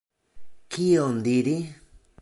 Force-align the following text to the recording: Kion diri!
Kion 0.77 1.21
diri! 1.29 1.57